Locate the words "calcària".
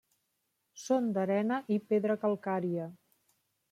2.27-2.93